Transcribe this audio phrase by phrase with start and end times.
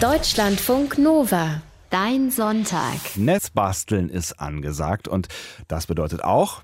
[0.00, 1.60] Deutschlandfunk Nova.
[1.90, 2.96] Dein Sonntag.
[3.16, 5.28] Netzbasteln ist angesagt und
[5.68, 6.62] das bedeutet auch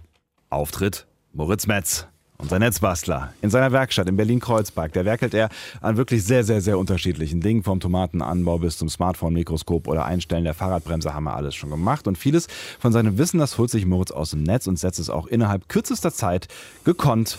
[0.48, 2.06] Auftritt Moritz Metz.
[2.38, 5.50] Unser Netzbastler in seiner Werkstatt in Berlin-Kreuzberg, da werkelt er
[5.82, 7.62] an wirklich sehr, sehr, sehr unterschiedlichen Dingen.
[7.62, 12.08] Vom Tomatenanbau bis zum Smartphone-Mikroskop oder Einstellen der Fahrradbremse haben wir alles schon gemacht.
[12.08, 12.46] Und vieles
[12.78, 15.68] von seinem Wissen, das holt sich Moritz aus dem Netz und setzt es auch innerhalb
[15.68, 16.48] kürzester Zeit
[16.84, 17.36] gekonnt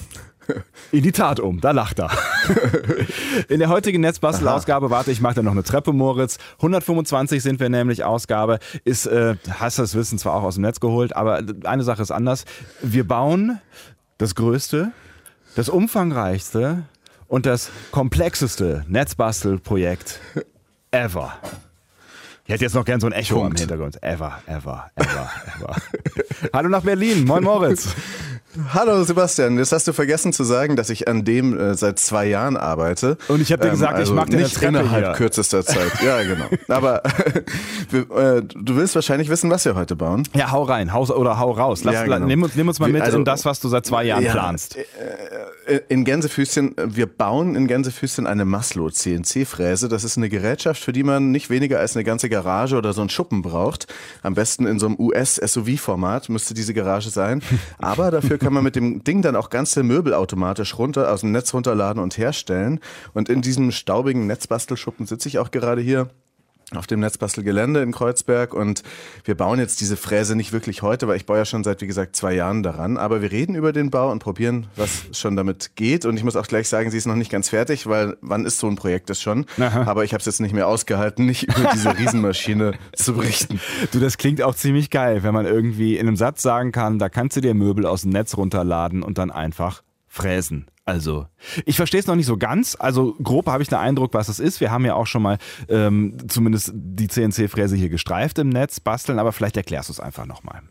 [0.91, 1.61] in die Tat um.
[1.61, 2.09] Da lacht er.
[3.50, 6.38] In der heutigen Netzbastelausgabe, warte, ich mache da noch eine Treppe, Moritz.
[6.57, 8.60] 125 sind wir nämlich Ausgabe.
[8.83, 12.11] Ist, äh, hast das Wissen zwar auch aus dem Netz geholt, aber eine Sache ist
[12.11, 12.46] anders.
[12.82, 13.60] Wir bauen
[14.18, 14.91] das größte,
[15.55, 16.83] das umfangreichste
[17.27, 20.19] und das komplexeste Netzbastelprojekt
[20.91, 21.33] ever.
[22.46, 23.55] Ich hätte jetzt noch gern so ein Echo Punkt.
[23.55, 24.02] im Hintergrund.
[24.02, 25.75] Ever, ever, ever, ever.
[26.54, 27.25] Hallo nach Berlin.
[27.25, 27.89] Moin Moritz.
[28.74, 32.25] Hallo Sebastian, jetzt hast du vergessen zu sagen, dass ich an dem äh, seit zwei
[32.25, 33.17] Jahren arbeite.
[33.28, 35.14] Und ich hab dir gesagt, ich mach dir eine nicht Treppe innerhalb hier.
[35.14, 35.92] kürzester Zeit.
[36.03, 36.45] Ja, genau.
[36.67, 37.03] Aber
[37.94, 40.23] äh, du willst wahrscheinlich wissen, was wir heute bauen.
[40.33, 41.83] Ja, hau rein, hau oder hau raus.
[41.83, 42.19] Lass, Ja, genau.
[42.25, 44.31] nimm, uns, nimm uns mal mit also- in das, was du seit zwei Jahren Ja,
[44.31, 44.75] planst.
[44.78, 49.88] äh, In Gänsefüßchen, äh, wir bauen in Gänsefüßchen eine Maslow CNC-Fräse.
[49.88, 53.02] Das ist eine Gerätschaft, für die man nicht weniger als eine ganze Garage oder so
[53.02, 53.88] einen Schuppen braucht.
[54.23, 57.41] Am besten in so einem US-SUV-Format müsste diese Garage sein.
[57.78, 61.34] Aber dafür kann man mit dem Ding dann auch ganze Möbel automatisch runter, aus dem
[61.34, 62.80] Netz runterladen und herstellen.
[63.14, 66.08] Und in diesem staubigen Netzbastelschuppen sitze ich auch gerade hier
[66.75, 68.83] auf dem Netzbastelgelände in Kreuzberg und
[69.23, 71.87] wir bauen jetzt diese Fräse nicht wirklich heute, weil ich baue ja schon seit, wie
[71.87, 75.75] gesagt, zwei Jahren daran, aber wir reden über den Bau und probieren, was schon damit
[75.75, 78.45] geht und ich muss auch gleich sagen, sie ist noch nicht ganz fertig, weil wann
[78.45, 79.45] ist so ein Projekt das schon?
[79.57, 79.83] Aha.
[79.83, 83.61] Aber ich habe es jetzt nicht mehr ausgehalten, nicht über diese Riesenmaschine zu berichten.
[83.91, 87.07] Du, das klingt auch ziemlich geil, wenn man irgendwie in einem Satz sagen kann, da
[87.07, 90.67] kannst du dir Möbel aus dem Netz runterladen und dann einfach fräsen.
[90.88, 91.27] Also,
[91.66, 92.77] ich verstehe es noch nicht so ganz.
[92.80, 94.61] Also, grob habe ich den Eindruck, was es ist.
[94.61, 99.19] Wir haben ja auch schon mal ähm, zumindest die CNC-Fräse hier gestreift im Netz, basteln,
[99.19, 100.61] aber vielleicht erklärst du es einfach nochmal.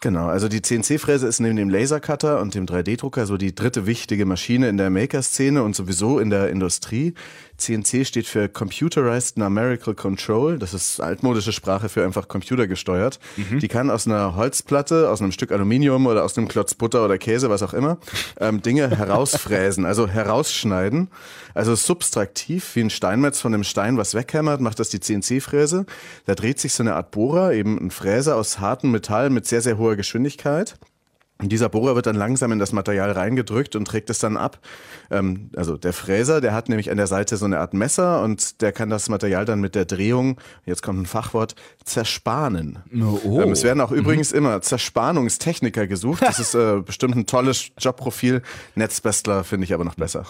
[0.00, 4.24] Genau, also die CNC-Fräse ist neben dem Lasercutter und dem 3D-Drucker so die dritte wichtige
[4.24, 7.12] Maschine in der Maker-Szene und sowieso in der Industrie.
[7.56, 10.58] CNC steht für Computerized Numerical Control.
[10.58, 13.18] Das ist altmodische Sprache für einfach computergesteuert.
[13.60, 17.18] Die kann aus einer Holzplatte, aus einem Stück Aluminium oder aus einem Klotz Butter oder
[17.18, 17.98] Käse, was auch immer,
[18.40, 21.08] ähm, Dinge herausfräsen, also herausschneiden.
[21.54, 25.86] Also subtraktiv, wie ein Steinmetz von einem Stein was weghämmert, macht das die CNC-Fräse.
[26.26, 29.62] Da dreht sich so eine Art Bohrer, eben ein Fräser aus hartem Metall mit sehr,
[29.62, 30.76] sehr hoher Geschwindigkeit.
[31.38, 34.58] Und dieser Bohrer wird dann langsam in das Material reingedrückt und trägt es dann ab.
[35.10, 38.62] Ähm, also der Fräser, der hat nämlich an der Seite so eine Art Messer und
[38.62, 41.54] der kann das Material dann mit der Drehung, jetzt kommt ein Fachwort,
[41.84, 42.78] zerspahnen.
[43.24, 43.42] Oh.
[43.42, 46.22] Ähm, es werden auch übrigens immer Zerspanungstechniker gesucht.
[46.22, 48.40] Das ist äh, bestimmt ein tolles Jobprofil.
[48.74, 50.24] Netzbestler finde ich aber noch besser.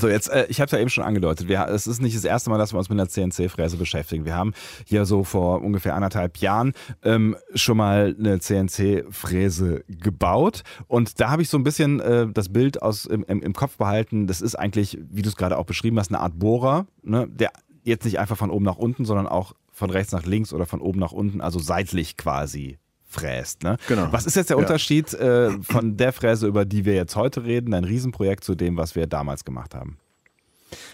[0.00, 1.46] So, jetzt, äh, ich habe es ja eben schon angedeutet.
[1.46, 4.24] Wir, es ist nicht das erste Mal, dass wir uns mit einer CNC-Fräse beschäftigen.
[4.24, 4.54] Wir haben
[4.86, 6.72] hier so vor ungefähr anderthalb Jahren
[7.04, 10.37] ähm, schon mal eine CNC-Fräse gebaut.
[10.86, 13.76] Und da habe ich so ein bisschen äh, das Bild aus, im, im, im Kopf
[13.76, 14.26] behalten.
[14.26, 17.28] Das ist eigentlich, wie du es gerade auch beschrieben hast, eine Art Bohrer, ne?
[17.28, 17.50] der
[17.84, 20.80] jetzt nicht einfach von oben nach unten, sondern auch von rechts nach links oder von
[20.80, 23.62] oben nach unten, also seitlich quasi fräst.
[23.62, 23.76] Ne?
[23.88, 24.08] Genau.
[24.10, 24.62] Was ist jetzt der Ja.
[24.62, 28.76] Unterschied äh, von der Fräse, über die wir jetzt heute reden, ein Riesenprojekt zu dem,
[28.76, 29.98] was wir damals gemacht haben?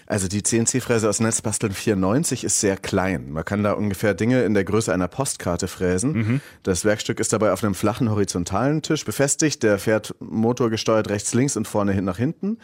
[0.06, 3.30] Also die CNC-Fräse aus Netzbasteln 94 ist sehr klein.
[3.30, 6.40] Man kann da ungefähr Dinge in der Größe einer Postkarte fräsen.
[6.62, 9.62] Das Werkstück ist dabei auf einem flachen horizontalen Tisch befestigt.
[9.62, 12.58] Der fährt motorgesteuert rechts, links und vorne hin nach hinten.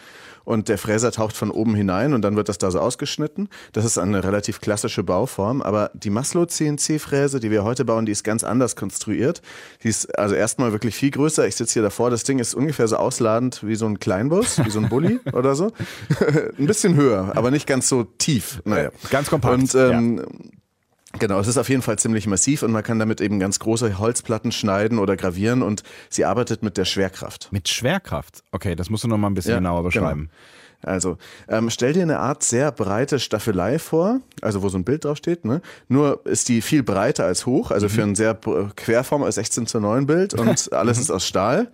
[0.44, 3.48] Und der Fräser taucht von oben hinein und dann wird das da so ausgeschnitten.
[3.72, 5.62] Das ist eine relativ klassische Bauform.
[5.62, 9.42] Aber die Maslow CNC-Fräse, die wir heute bauen, die ist ganz anders konstruiert.
[9.82, 11.46] Die ist also erstmal wirklich viel größer.
[11.46, 12.10] Ich sitze hier davor.
[12.10, 15.54] Das Ding ist ungefähr so ausladend wie so ein Kleinbus, wie so ein Bulli oder
[15.54, 15.72] so.
[16.58, 18.62] ein bisschen höher, aber nicht ganz so tief.
[18.64, 18.90] Naja.
[19.10, 20.26] Ganz kompakt, Und ähm,
[21.18, 23.98] Genau, es ist auf jeden Fall ziemlich massiv und man kann damit eben ganz große
[23.98, 27.48] Holzplatten schneiden oder gravieren und sie arbeitet mit der Schwerkraft.
[27.50, 28.44] Mit Schwerkraft.
[28.52, 30.20] Okay, das musst du noch mal ein bisschen Ja, genauer beschreiben.
[30.20, 30.32] Genau.
[30.82, 31.18] Also,
[31.48, 35.44] ähm, stell dir eine Art sehr breite Staffelei vor, also wo so ein Bild draufsteht,
[35.44, 35.60] ne?
[35.88, 39.80] Nur ist die viel breiter als hoch, also für ein sehr Querform als 16 zu
[39.80, 41.70] 9 Bild und alles ist aus Stahl.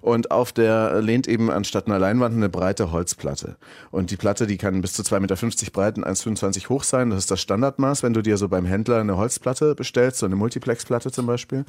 [0.00, 3.56] Und auf der lehnt eben anstatt einer Leinwand eine breite Holzplatte.
[3.90, 7.10] Und die Platte, die kann bis zu 2,50 Meter breit und 1,25 hoch sein.
[7.10, 10.36] Das ist das Standardmaß, wenn du dir so beim Händler eine Holzplatte bestellst, so eine
[10.36, 11.64] Multiplexplatte zum Beispiel.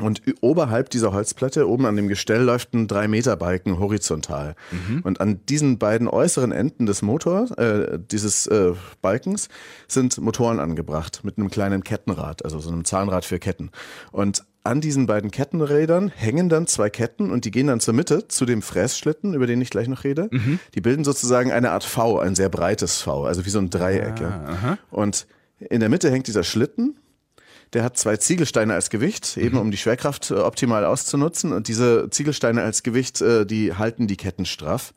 [0.00, 4.54] Und oberhalb dieser Holzplatte, oben an dem Gestell, läuft ein 3-Meter-Balken horizontal.
[4.70, 5.00] Mhm.
[5.02, 9.48] Und an diesen beiden äußeren Enden des Motors, äh, dieses äh, Balkens,
[9.88, 13.70] sind Motoren angebracht mit einem kleinen Kettenrad, also so einem Zahnrad für Ketten.
[14.12, 18.28] Und an diesen beiden Kettenrädern hängen dann zwei Ketten und die gehen dann zur Mitte
[18.28, 20.28] zu dem Frässchlitten, über den ich gleich noch rede.
[20.30, 20.58] Mhm.
[20.74, 24.20] Die bilden sozusagen eine Art V, ein sehr breites V, also wie so ein Dreieck.
[24.20, 25.26] Ah, und
[25.58, 26.96] in der Mitte hängt dieser Schlitten
[27.72, 29.62] der hat zwei Ziegelsteine als Gewicht, eben mhm.
[29.62, 31.52] um die Schwerkraft äh, optimal auszunutzen.
[31.52, 34.92] Und diese Ziegelsteine als Gewicht, äh, die halten die Ketten straff.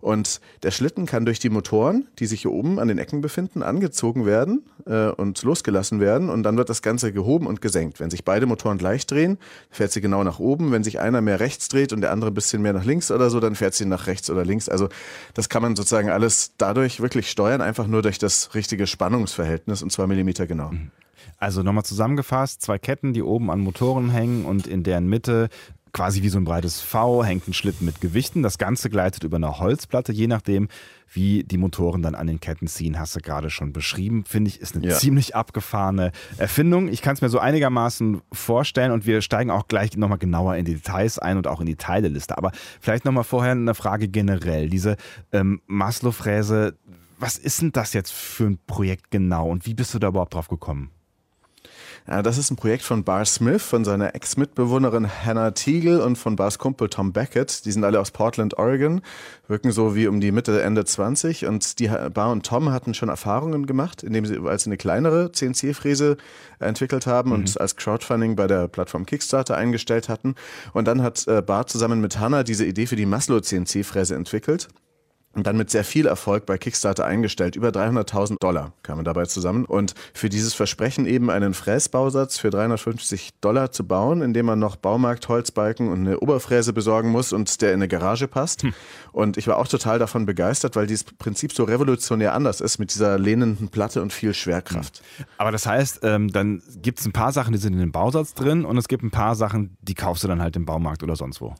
[0.00, 3.62] Und der Schlitten kann durch die Motoren, die sich hier oben an den Ecken befinden,
[3.62, 6.28] angezogen werden äh, und losgelassen werden.
[6.28, 8.00] Und dann wird das Ganze gehoben und gesenkt.
[8.00, 9.38] Wenn sich beide Motoren gleich drehen,
[9.70, 10.72] fährt sie genau nach oben.
[10.72, 13.30] Wenn sich einer mehr rechts dreht und der andere ein bisschen mehr nach links oder
[13.30, 14.68] so, dann fährt sie nach rechts oder links.
[14.68, 14.90] Also
[15.32, 19.90] das kann man sozusagen alles dadurch wirklich steuern, einfach nur durch das richtige Spannungsverhältnis und
[19.90, 20.72] zwar Millimeter genau.
[20.72, 20.90] Mhm.
[21.38, 25.48] Also nochmal zusammengefasst, zwei Ketten, die oben an Motoren hängen und in deren Mitte
[25.94, 28.42] quasi wie so ein breites V hängt ein Schlitten mit Gewichten.
[28.42, 30.68] Das Ganze gleitet über eine Holzplatte, je nachdem,
[31.10, 34.24] wie die Motoren dann an den Ketten ziehen, hast du gerade schon beschrieben.
[34.26, 34.96] Finde ich, ist eine ja.
[34.96, 36.88] ziemlich abgefahrene Erfindung.
[36.88, 40.64] Ich kann es mir so einigermaßen vorstellen und wir steigen auch gleich nochmal genauer in
[40.64, 42.36] die Details ein und auch in die Teileliste.
[42.36, 42.50] Aber
[42.80, 44.68] vielleicht nochmal vorher eine Frage generell.
[44.68, 44.96] Diese
[45.32, 46.74] ähm, Maslow-Fräse,
[47.18, 50.34] was ist denn das jetzt für ein Projekt genau und wie bist du da überhaupt
[50.34, 50.90] drauf gekommen?
[52.06, 56.36] Ja, das ist ein Projekt von Bar Smith, von seiner Ex-Mitbewohnerin Hannah Teagle und von
[56.36, 57.64] Bars Kumpel Tom Beckett.
[57.64, 59.00] Die sind alle aus Portland, Oregon,
[59.48, 63.08] wirken so wie um die Mitte, Ende 20 und die Bar und Tom hatten schon
[63.08, 66.18] Erfahrungen gemacht, indem sie als eine kleinere CNC-Fräse
[66.58, 67.36] entwickelt haben mhm.
[67.36, 70.34] und als Crowdfunding bei der Plattform Kickstarter eingestellt hatten.
[70.74, 74.68] Und dann hat äh, Bart zusammen mit Hannah diese Idee für die Maslow CNC-Fräse entwickelt
[75.34, 77.56] und dann mit sehr viel Erfolg bei Kickstarter eingestellt.
[77.56, 79.64] Über 300.000 Dollar kamen dabei zusammen.
[79.64, 84.76] Und für dieses Versprechen eben einen Fräsbausatz für 350 Dollar zu bauen, indem man noch
[84.76, 88.62] Baumarkt, Holzbalken und eine Oberfräse besorgen muss und der in eine Garage passt.
[88.62, 88.74] Hm.
[89.12, 92.94] Und ich war auch total davon begeistert, weil dieses Prinzip so revolutionär anders ist mit
[92.94, 95.02] dieser lehnenden Platte und viel Schwerkraft.
[95.16, 95.24] Hm.
[95.38, 98.34] Aber das heißt, ähm, dann gibt es ein paar Sachen, die sind in dem Bausatz
[98.34, 101.16] drin und es gibt ein paar Sachen, die kaufst du dann halt im Baumarkt oder
[101.16, 101.54] sonst wo.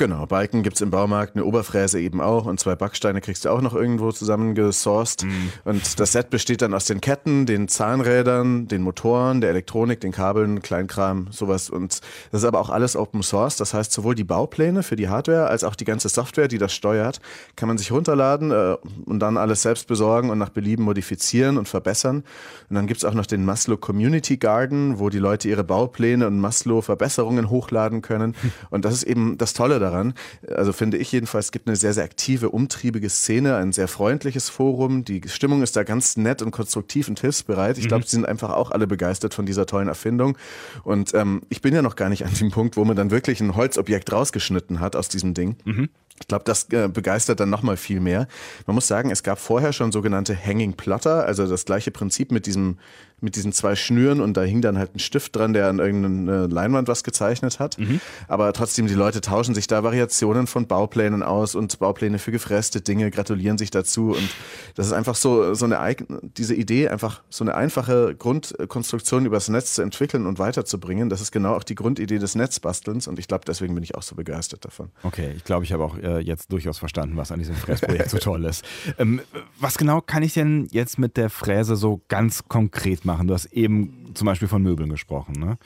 [0.00, 3.50] Genau, Balken gibt es im Baumarkt, eine Oberfräse eben auch und zwei Backsteine kriegst du
[3.50, 5.24] auch noch irgendwo zusammengesourced.
[5.24, 5.52] Mhm.
[5.64, 10.10] Und das Set besteht dann aus den Ketten, den Zahnrädern, den Motoren, der Elektronik, den
[10.10, 11.68] Kabeln, Kleinkram, sowas.
[11.68, 12.00] Und
[12.32, 13.56] das ist aber auch alles Open Source.
[13.56, 16.72] Das heißt, sowohl die Baupläne für die Hardware als auch die ganze Software, die das
[16.72, 17.20] steuert,
[17.54, 21.68] kann man sich runterladen äh, und dann alles selbst besorgen und nach Belieben modifizieren und
[21.68, 22.24] verbessern.
[22.70, 26.26] Und dann gibt es auch noch den Maslow Community Garden, wo die Leute ihre Baupläne
[26.26, 28.34] und Maslow Verbesserungen hochladen können.
[28.70, 30.14] Und das ist eben das Tolle daran daran.
[30.48, 34.48] Also finde ich jedenfalls, es gibt eine sehr, sehr aktive, umtriebige Szene, ein sehr freundliches
[34.48, 35.04] Forum.
[35.04, 37.78] Die Stimmung ist da ganz nett und konstruktiv und hilfsbereit.
[37.78, 38.06] Ich glaube, mhm.
[38.06, 40.36] sie sind einfach auch alle begeistert von dieser tollen Erfindung.
[40.84, 43.40] Und ähm, ich bin ja noch gar nicht an dem Punkt, wo man dann wirklich
[43.40, 45.56] ein Holzobjekt rausgeschnitten hat aus diesem Ding.
[45.64, 45.88] Mhm.
[46.20, 48.28] Ich glaube, das äh, begeistert dann nochmal viel mehr.
[48.66, 52.44] Man muss sagen, es gab vorher schon sogenannte Hanging Plotter, also das gleiche Prinzip mit
[52.44, 52.78] diesem
[53.20, 56.46] mit diesen zwei Schnüren und da hing dann halt ein Stift dran, der an irgendeine
[56.46, 57.78] Leinwand was gezeichnet hat.
[57.78, 58.00] Mhm.
[58.28, 62.80] Aber trotzdem, die Leute tauschen sich da Variationen von Bauplänen aus und Baupläne für gefräste
[62.80, 64.28] Dinge, gratulieren sich dazu und
[64.74, 65.96] das ist einfach so, so eine,
[66.36, 71.32] diese Idee, einfach so eine einfache Grundkonstruktion übers Netz zu entwickeln und weiterzubringen, das ist
[71.32, 74.64] genau auch die Grundidee des Netzbastelns und ich glaube, deswegen bin ich auch so begeistert
[74.64, 74.90] davon.
[75.02, 78.18] Okay, ich glaube, ich habe auch äh, jetzt durchaus verstanden, was an diesem Fräsprojekt so
[78.18, 78.64] toll ist.
[78.98, 79.20] Ähm,
[79.58, 83.09] was genau kann ich denn jetzt mit der Fräse so ganz konkret machen?
[83.10, 83.26] Machen.
[83.28, 85.34] Du hast eben zum Beispiel von Möbeln gesprochen.
[85.38, 85.58] Ne?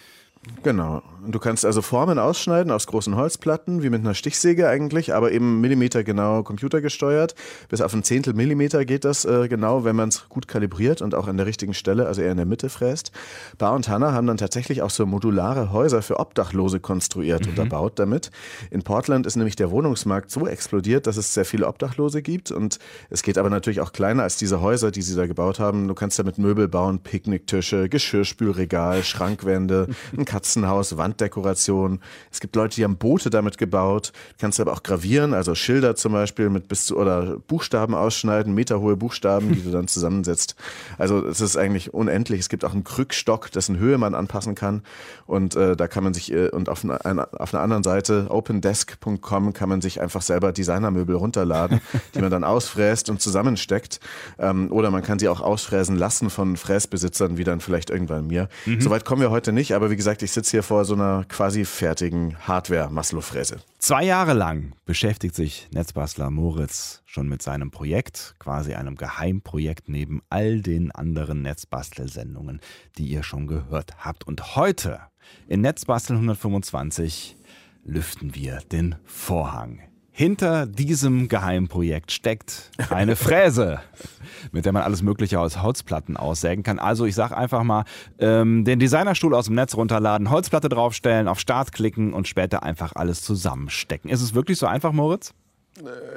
[0.62, 1.02] Genau.
[1.26, 5.60] Du kannst also Formen ausschneiden aus großen Holzplatten, wie mit einer Stichsäge eigentlich, aber eben
[5.60, 7.34] millimetergenau computergesteuert.
[7.70, 11.14] Bis auf ein Zehntel Millimeter geht das äh, genau, wenn man es gut kalibriert und
[11.14, 13.10] auch an der richtigen Stelle, also eher in der Mitte fräst.
[13.56, 17.52] Bar und Hanna haben dann tatsächlich auch so modulare Häuser für Obdachlose konstruiert mhm.
[17.52, 18.30] und erbaut damit.
[18.70, 22.78] In Portland ist nämlich der Wohnungsmarkt so explodiert, dass es sehr viele Obdachlose gibt und
[23.08, 25.88] es geht aber natürlich auch kleiner als diese Häuser, die sie da gebaut haben.
[25.88, 32.00] Du kannst damit Möbel bauen, Picknicktische, Geschirrspülregal, Schrankwände, ein Katzenhaus, Wanddekoration.
[32.32, 34.10] Es gibt Leute, die haben Boote damit gebaut.
[34.30, 38.52] Du kannst aber auch gravieren, also Schilder zum Beispiel mit bis zu oder Buchstaben ausschneiden,
[38.52, 40.56] meterhohe Buchstaben, die du dann zusammensetzt.
[40.98, 42.40] Also es ist eigentlich unendlich.
[42.40, 44.82] Es gibt auch einen Krückstock, dessen Höhe man anpassen kann.
[45.26, 49.52] Und äh, da kann man sich, äh, und auf, eine, auf einer anderen Seite, opendesk.com,
[49.52, 51.80] kann man sich einfach selber Designermöbel runterladen,
[52.16, 54.00] die man dann ausfräst und zusammensteckt.
[54.40, 58.48] Ähm, oder man kann sie auch ausfräsen lassen von Fräsbesitzern, wie dann vielleicht irgendwann mir.
[58.66, 58.80] Mhm.
[58.80, 61.64] Soweit kommen wir heute nicht, aber wie gesagt, ich sitze hier vor so einer quasi
[61.64, 63.58] fertigen Hardware-Maslow-Fräse.
[63.78, 70.22] Zwei Jahre lang beschäftigt sich Netzbastler Moritz schon mit seinem Projekt, quasi einem Geheimprojekt neben
[70.30, 72.60] all den anderen Netzbastelsendungen,
[72.96, 74.26] die ihr schon gehört habt.
[74.26, 75.00] Und heute
[75.46, 77.36] in Netzbastel 125
[77.84, 79.93] lüften wir den Vorhang.
[80.16, 83.80] Hinter diesem Geheimprojekt steckt eine Fräse,
[84.52, 86.78] mit der man alles Mögliche aus Holzplatten aussägen kann.
[86.78, 87.82] Also ich sage einfach mal,
[88.20, 92.92] ähm, den Designerstuhl aus dem Netz runterladen, Holzplatte draufstellen, auf Start klicken und später einfach
[92.94, 94.08] alles zusammenstecken.
[94.08, 95.34] Ist es wirklich so einfach, Moritz?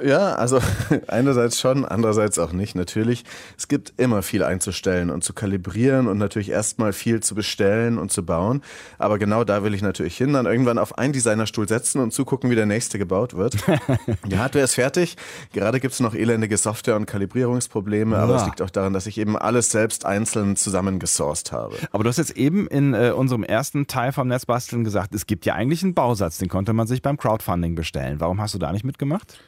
[0.04, 0.60] Ja, also
[1.08, 2.76] einerseits schon, andererseits auch nicht.
[2.76, 3.24] Natürlich,
[3.56, 8.12] es gibt immer viel einzustellen und zu kalibrieren und natürlich erstmal viel zu bestellen und
[8.12, 8.62] zu bauen.
[8.98, 12.50] Aber genau da will ich natürlich hin, dann irgendwann auf einen Designerstuhl setzen und zugucken,
[12.50, 13.56] wie der nächste gebaut wird.
[14.26, 15.16] Die Hardware ist fertig.
[15.52, 18.22] Gerade gibt es noch elendige Software- und Kalibrierungsprobleme, ja.
[18.22, 21.74] aber es liegt auch daran, dass ich eben alles selbst einzeln zusammengesourced habe.
[21.90, 25.46] Aber du hast jetzt eben in äh, unserem ersten Teil vom Netzbasteln gesagt, es gibt
[25.46, 28.20] ja eigentlich einen Bausatz, den konnte man sich beim Crowdfunding bestellen.
[28.20, 29.40] Warum hast du da nicht mitgemacht?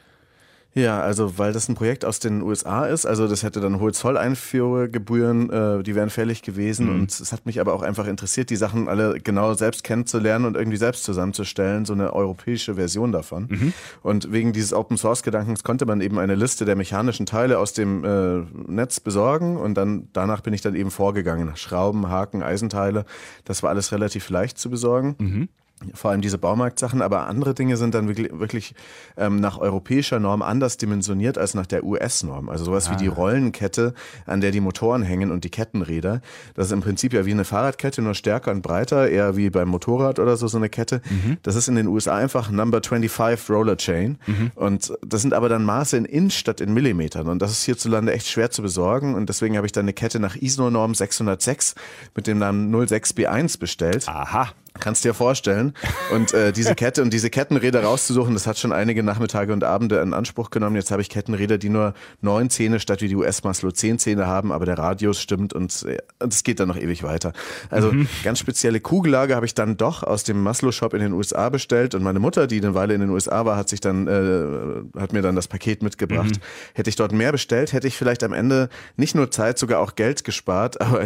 [0.73, 3.91] Ja, also weil das ein Projekt aus den USA ist, also das hätte dann hohe
[3.91, 7.01] Zolleinfuhrgebühren, äh, die wären fällig gewesen mhm.
[7.01, 10.55] und es hat mich aber auch einfach interessiert, die Sachen alle genau selbst kennenzulernen und
[10.55, 13.47] irgendwie selbst zusammenzustellen, so eine europäische Version davon.
[13.49, 13.73] Mhm.
[14.01, 17.73] Und wegen dieses Open Source Gedankens konnte man eben eine Liste der mechanischen Teile aus
[17.73, 18.39] dem äh,
[18.71, 21.51] Netz besorgen und dann danach bin ich dann eben vorgegangen.
[21.57, 23.05] Schrauben, Haken, Eisenteile,
[23.43, 25.15] das war alles relativ leicht zu besorgen.
[25.19, 25.49] Mhm
[25.93, 28.73] vor allem diese Baumarktsachen, aber andere Dinge sind dann wirklich, wirklich
[29.17, 32.49] ähm, nach europäischer Norm anders dimensioniert als nach der US-Norm.
[32.49, 32.91] Also sowas ah.
[32.91, 33.13] wie die ah.
[33.13, 33.93] Rollenkette,
[34.25, 36.21] an der die Motoren hängen und die Kettenräder.
[36.53, 39.69] Das ist im Prinzip ja wie eine Fahrradkette, nur stärker und breiter, eher wie beim
[39.69, 41.01] Motorrad oder so, so eine Kette.
[41.09, 41.37] Mhm.
[41.43, 44.17] Das ist in den USA einfach Number 25 Roller Chain.
[44.25, 44.51] Mhm.
[44.55, 47.27] Und das sind aber dann Maße in Inch statt in Millimetern.
[47.27, 49.15] Und das ist hierzulande echt schwer zu besorgen.
[49.15, 51.75] Und deswegen habe ich dann eine Kette nach ISO-Norm 606
[52.15, 54.07] mit dem Namen 06B1 bestellt.
[54.07, 54.49] Aha.
[54.79, 55.73] Kannst dir vorstellen.
[56.13, 59.99] Und äh, diese Kette und diese Kettenräder rauszusuchen, das hat schon einige Nachmittage und Abende
[59.99, 60.77] in Anspruch genommen.
[60.77, 64.51] Jetzt habe ich Kettenräder, die nur neun Zähne statt wie die US-Maslow zehn Zähne haben,
[64.51, 65.97] aber der Radius stimmt und es äh,
[66.43, 67.33] geht dann noch ewig weiter.
[67.69, 68.07] Also mhm.
[68.23, 72.01] ganz spezielle Kugellage habe ich dann doch aus dem Maslow-Shop in den USA bestellt und
[72.01, 75.21] meine Mutter, die eine Weile in den USA war, hat sich dann äh, hat mir
[75.21, 76.37] dann das Paket mitgebracht.
[76.37, 76.75] Mhm.
[76.75, 79.95] Hätte ich dort mehr bestellt, hätte ich vielleicht am Ende nicht nur Zeit, sogar auch
[79.95, 81.01] Geld gespart, aber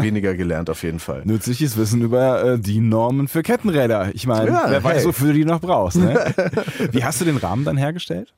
[0.00, 1.22] weniger gelernt auf jeden Fall.
[1.24, 4.10] Nützliches Wissen über äh, die Norm Normen für Kettenräder.
[4.14, 4.84] Ich meine, ja, wer hey.
[4.84, 5.98] weiß, wofür du die noch brauchst.
[5.98, 6.14] Ne?
[6.92, 8.32] Wie hast du den Rahmen dann hergestellt?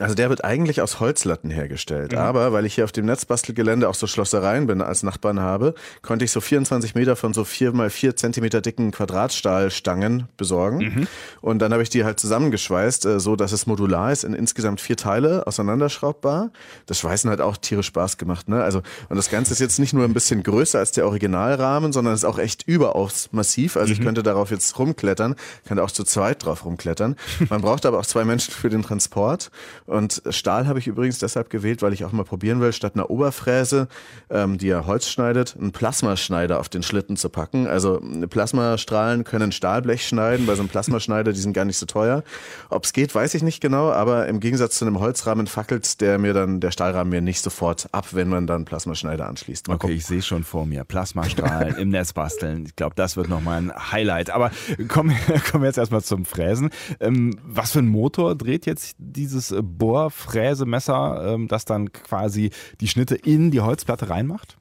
[0.00, 2.12] Also der wird eigentlich aus Holzlatten hergestellt.
[2.12, 2.18] Mhm.
[2.18, 6.26] Aber weil ich hier auf dem Netzbastelgelände auch so Schlossereien bin, als Nachbarn habe, konnte
[6.26, 10.78] ich so 24 Meter von so 4 mal 4 Zentimeter dicken Quadratstahlstangen besorgen.
[10.78, 11.06] Mhm.
[11.40, 14.82] Und dann habe ich die halt zusammengeschweißt, äh, so dass es modular ist in insgesamt
[14.82, 16.50] vier Teile auseinanderschraubbar.
[16.84, 18.48] Das Schweißen hat auch tierisch Spaß gemacht.
[18.48, 18.62] Ne?
[18.62, 22.12] Also, und das Ganze ist jetzt nicht nur ein bisschen größer als der Originalrahmen, sondern
[22.12, 23.78] ist auch echt überaus massiv.
[23.78, 23.98] Also mhm.
[23.98, 25.34] ich könnte darauf jetzt rumklettern,
[25.66, 27.16] könnte auch zu zweit drauf rumklettern.
[27.48, 29.50] Man braucht aber auch zwei Menschen für den Transport.
[29.88, 33.08] Und Stahl habe ich übrigens deshalb gewählt, weil ich auch mal probieren will, statt einer
[33.08, 33.88] Oberfräse,
[34.28, 37.66] ähm, die ja Holz schneidet, einen Plasmaschneider auf den Schlitten zu packen.
[37.66, 42.22] Also Plasmastrahlen können Stahlblech schneiden, bei so einem Plasmaschneider, die sind gar nicht so teuer.
[42.68, 46.18] Ob es geht, weiß ich nicht genau, aber im Gegensatz zu einem Holzrahmen fackelt der
[46.18, 49.68] mir dann, der Stahlrahmen mir nicht sofort ab, wenn man dann Plasmaschneider anschließt.
[49.68, 49.96] Mal okay, gucken.
[49.96, 50.84] ich sehe schon vor mir.
[50.84, 52.66] Plasmastrahlen im Netz basteln.
[52.66, 54.28] Ich glaube, das wird nochmal ein Highlight.
[54.28, 54.50] Aber
[54.88, 55.16] kommen,
[55.50, 56.68] kommen wir jetzt erstmal zum Fräsen.
[57.00, 63.14] Ähm, was für ein Motor dreht jetzt dieses Bohrfräsemesser, ähm, das dann quasi die Schnitte
[63.14, 64.58] in die Holzplatte reinmacht?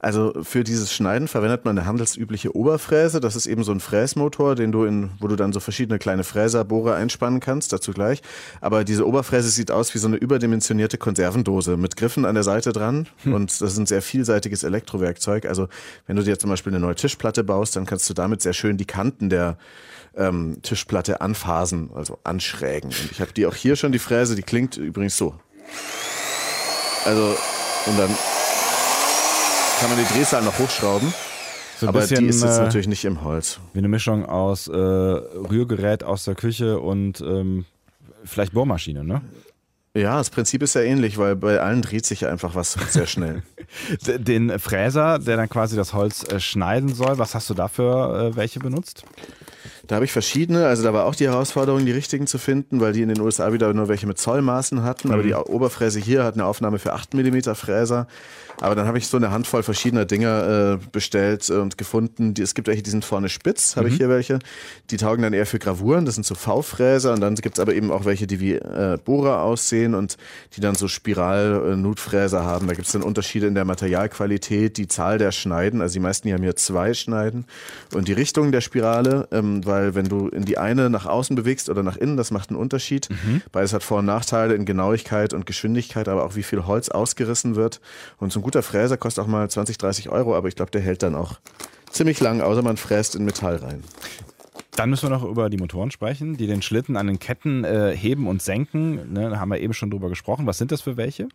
[0.00, 3.20] Also für dieses Schneiden verwendet man eine handelsübliche Oberfräse.
[3.20, 6.24] Das ist eben so ein Fräsmotor, den du in, wo du dann so verschiedene kleine
[6.24, 8.22] Fräserbohrer einspannen kannst, dazu gleich.
[8.60, 12.72] Aber diese Oberfräse sieht aus wie so eine überdimensionierte Konservendose mit Griffen an der Seite
[12.72, 13.08] dran.
[13.24, 13.34] Hm.
[13.34, 15.46] Und das ist ein sehr vielseitiges Elektrowerkzeug.
[15.46, 15.68] Also
[16.06, 18.76] wenn du dir zum Beispiel eine neue Tischplatte baust, dann kannst du damit sehr schön
[18.76, 19.58] die Kanten der
[20.16, 22.90] ähm, Tischplatte anphasen, also anschrägen.
[22.90, 25.34] Und ich habe die auch hier schon, die Fräse, die klingt übrigens so.
[27.04, 27.36] Also,
[27.86, 28.10] und dann
[29.80, 31.12] kann man die Drehzahl noch hochschrauben.
[31.78, 33.60] So aber bisschen, die ist jetzt äh, natürlich nicht im Holz.
[33.72, 37.64] Wie eine Mischung aus äh, Rührgerät aus der Küche und ähm,
[38.24, 39.22] vielleicht Bohrmaschine, ne?
[39.94, 43.06] Ja, das Prinzip ist ja ähnlich, weil bei allen dreht sich ja einfach was sehr
[43.06, 43.42] schnell.
[44.06, 48.36] Den Fräser, der dann quasi das Holz äh, schneiden soll, was hast du dafür äh,
[48.36, 49.04] welche benutzt?
[49.90, 50.68] Da habe ich verschiedene.
[50.68, 53.52] Also da war auch die Herausforderung, die richtigen zu finden, weil die in den USA
[53.52, 55.08] wieder nur welche mit Zollmaßen hatten.
[55.08, 55.14] Mhm.
[55.14, 58.06] Aber die Oberfräse hier hat eine Aufnahme für 8 mm Fräser.
[58.60, 62.34] Aber dann habe ich so eine Handvoll verschiedener Dinge äh, bestellt und gefunden.
[62.34, 63.92] Die, es gibt welche, die sind vorne spitz, habe mhm.
[63.92, 64.38] ich hier welche.
[64.90, 67.14] Die taugen dann eher für Gravuren, das sind so V-Fräser.
[67.14, 70.18] Und dann gibt es aber eben auch welche, die wie äh, Bohrer aussehen und
[70.54, 72.68] die dann so Spiral-Nutfräser haben.
[72.68, 75.80] Da gibt es dann Unterschiede in der Materialqualität, die Zahl der Schneiden.
[75.80, 77.46] Also die meisten hier haben hier zwei Schneiden.
[77.94, 81.70] Und die Richtung der Spirale, ähm, weil wenn du in die eine nach außen bewegst
[81.70, 83.08] oder nach innen, das macht einen Unterschied.
[83.10, 83.42] Mhm.
[83.50, 87.56] Beides hat Vor- und Nachteile in Genauigkeit und Geschwindigkeit, aber auch wie viel Holz ausgerissen
[87.56, 87.80] wird.
[88.18, 90.82] Und so ein guter Fräser kostet auch mal 20, 30 Euro, aber ich glaube, der
[90.82, 91.40] hält dann auch
[91.90, 93.82] ziemlich lang, außer man fräst in Metall rein.
[94.76, 97.96] Dann müssen wir noch über die Motoren sprechen, die den Schlitten an den Ketten äh,
[97.96, 99.12] heben und senken.
[99.12, 100.46] Ne, da haben wir eben schon drüber gesprochen.
[100.46, 101.28] Was sind das für welche?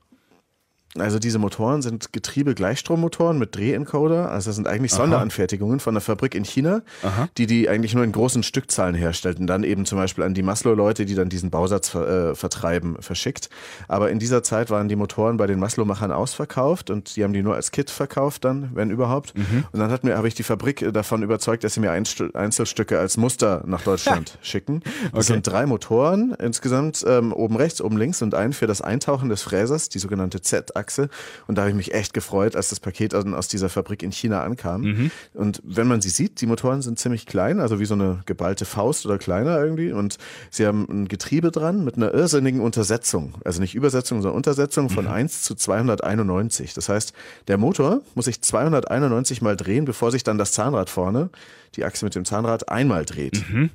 [0.97, 4.31] Also diese Motoren sind Getriebe-Gleichstrommotoren mit Drehencoder.
[4.31, 5.01] Also das sind eigentlich Aha.
[5.01, 7.27] Sonderanfertigungen von einer Fabrik in China, Aha.
[7.37, 10.43] die die eigentlich nur in großen Stückzahlen herstellt und dann eben zum Beispiel an die
[10.43, 13.49] Maslow-Leute, die dann diesen Bausatz ver äh, vertreiben, verschickt.
[13.89, 17.43] Aber in dieser Zeit waren die Motoren bei den Maslow-Machern ausverkauft und die haben die
[17.43, 19.37] nur als Kit verkauft dann, wenn überhaupt.
[19.37, 19.65] Mhm.
[19.71, 22.97] Und dann hat mir, habe ich die Fabrik äh, davon überzeugt, dass sie mir Einzelstücke
[22.97, 24.81] als Muster nach Deutschland schicken.
[25.11, 25.33] Das okay.
[25.33, 29.41] sind drei Motoren insgesamt, ähm, oben rechts, oben links und ein für das Eintauchen des
[29.41, 30.84] Fräsers, die sogenannte Z-Achse.
[30.85, 31.09] Achse.
[31.47, 34.43] Und da habe ich mich echt gefreut, als das Paket aus dieser Fabrik in China
[34.43, 34.81] ankam.
[34.81, 35.11] Mhm.
[35.33, 38.65] Und wenn man sie sieht, die Motoren sind ziemlich klein, also wie so eine geballte
[38.65, 39.91] Faust oder kleiner irgendwie.
[39.91, 40.17] Und
[40.51, 43.35] sie haben ein Getriebe dran mit einer irrsinnigen Untersetzung.
[43.43, 45.11] Also nicht Übersetzung, sondern Untersetzung von mhm.
[45.11, 46.73] 1 zu 291.
[46.73, 47.13] Das heißt,
[47.47, 51.29] der Motor muss sich 291 mal drehen, bevor sich dann das Zahnrad vorne,
[51.75, 53.43] die Achse mit dem Zahnrad, einmal dreht.
[53.49, 53.69] Mhm.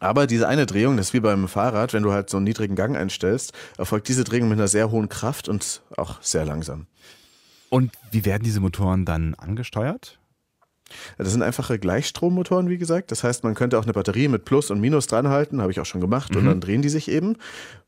[0.00, 2.76] Aber diese eine Drehung, das ist wie beim Fahrrad, wenn du halt so einen niedrigen
[2.76, 6.86] Gang einstellst, erfolgt diese Drehung mit einer sehr hohen Kraft und auch sehr langsam.
[7.68, 10.18] Und wie werden diese Motoren dann angesteuert?
[11.18, 13.10] Das sind einfache Gleichstrommotoren, wie gesagt.
[13.10, 15.86] Das heißt, man könnte auch eine Batterie mit Plus und Minus dranhalten, habe ich auch
[15.86, 16.38] schon gemacht, mhm.
[16.38, 17.36] und dann drehen die sich eben.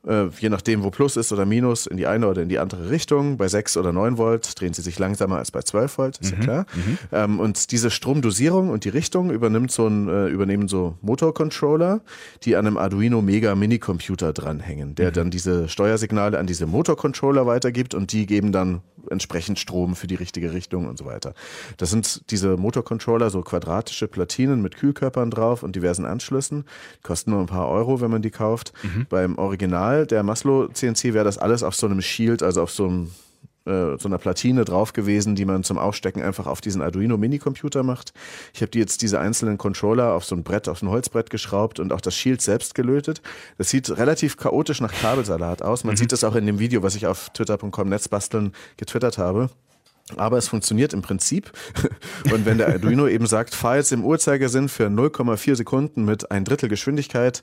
[0.07, 2.91] Äh, je nachdem, wo Plus ist oder Minus, in die eine oder in die andere
[2.91, 3.37] Richtung.
[3.39, 6.39] Bei 6 oder 9 Volt drehen sie sich langsamer als bei 12 Volt, ist mhm.
[6.39, 6.67] ja klar.
[6.75, 6.99] Mhm.
[7.13, 12.03] Ähm, und diese Stromdosierung und die Richtung übernimmt so ein, äh, übernehmen so Motorcontroller,
[12.43, 15.15] die an einem Arduino Mega Minicomputer dranhängen, der mhm.
[15.15, 20.15] dann diese Steuersignale an diese Motorcontroller weitergibt und die geben dann entsprechend Strom für die
[20.15, 21.35] richtige Richtung und so weiter.
[21.77, 26.65] Das sind diese Motorcontroller, so quadratische Platinen mit Kühlkörpern drauf und diversen Anschlüssen.
[27.03, 28.73] kosten nur ein paar Euro, wenn man die kauft.
[28.83, 29.07] Mhm.
[29.09, 32.87] Beim Original der Maslow CNC wäre das alles auf so einem Shield, also auf so
[32.87, 33.11] einem
[33.67, 37.83] äh, so einer Platine drauf gewesen, die man zum Aufstecken einfach auf diesen Arduino Minicomputer
[37.83, 38.13] macht.
[38.53, 41.81] Ich habe die jetzt diese einzelnen Controller auf so ein Brett, auf ein Holzbrett geschraubt
[41.81, 43.23] und auch das Shield selbst gelötet.
[43.57, 45.83] Das sieht relativ chaotisch nach Kabelsalat aus.
[45.83, 45.97] Man mhm.
[45.97, 49.49] sieht das auch in dem Video, was ich auf twitter.com Netzbasteln getwittert habe.
[50.17, 51.51] Aber es funktioniert im Prinzip.
[52.33, 56.45] Und wenn der Arduino eben sagt, fahr jetzt im Uhrzeigersinn für 0,4 Sekunden mit ein
[56.45, 57.43] Drittel Geschwindigkeit,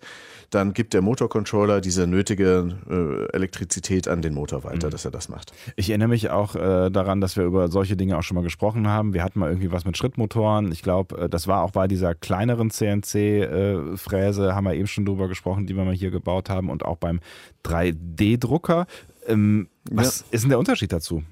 [0.52, 4.92] dann gibt der Motorcontroller diese nötige äh, Elektrizität an den Motor weiter, mhm.
[4.92, 5.54] dass er das macht.
[5.76, 8.88] Ich erinnere mich auch äh, daran, dass wir über solche Dinge auch schon mal gesprochen
[8.88, 9.14] haben.
[9.14, 10.72] Wir hatten mal irgendwie was mit Schrittmotoren.
[10.72, 15.06] Ich glaube, äh, das war auch bei dieser kleineren CNC-Fräse, äh, haben wir eben schon
[15.06, 17.22] drüber gesprochen, die wir mal hier gebaut haben und auch beim
[17.66, 18.86] 3D-Drucker.
[19.28, 20.26] Ähm, was ja.
[20.32, 21.24] ist denn der Unterschied dazu?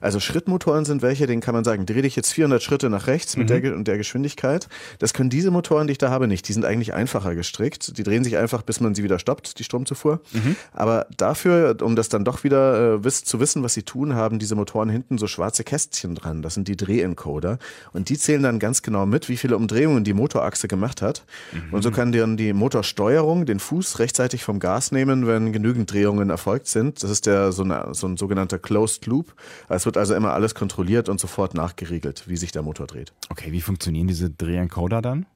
[0.00, 3.36] Also Schrittmotoren sind welche, denen kann man sagen, dreh dich jetzt 400 Schritte nach rechts
[3.36, 3.62] mit mhm.
[3.62, 4.68] der und der Geschwindigkeit.
[4.98, 6.48] Das können diese Motoren, die ich da habe, nicht.
[6.48, 7.96] Die sind eigentlich einfacher gestrickt.
[7.98, 10.20] Die drehen sich einfach, bis man sie wieder stoppt, die Stromzufuhr.
[10.32, 10.56] Mhm.
[10.72, 14.38] Aber dafür, um das dann doch wieder äh, wiss, zu wissen, was sie tun, haben
[14.38, 16.42] diese Motoren hinten so schwarze Kästchen dran.
[16.42, 17.58] Das sind die Drehencoder.
[17.92, 21.24] Und die zählen dann ganz genau mit, wie viele Umdrehungen die Motorachse gemacht hat.
[21.52, 21.74] Mhm.
[21.74, 26.30] Und so kann dann die Motorsteuerung den Fuß rechtzeitig vom Gas nehmen, wenn genügend Drehungen
[26.30, 27.02] erfolgt sind.
[27.02, 29.34] Das ist der so, eine, so ein sogenannter Closed Loop.
[29.68, 33.12] Es wird also immer alles kontrolliert und sofort nachgeriegelt, wie sich der Motor dreht.
[33.28, 35.26] Okay, wie funktionieren diese Drehencoder dann?